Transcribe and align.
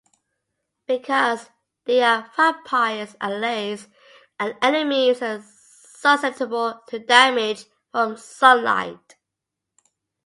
Because 0.87 1.51
they 1.85 2.01
are 2.01 2.31
vampires, 2.35 3.15
allies 3.21 3.87
and 4.39 4.57
enemies 4.59 5.21
are 5.21 5.43
susceptible 5.43 6.81
to 6.87 6.97
damage 6.97 7.65
from 7.91 8.17
sunlight. 8.17 9.17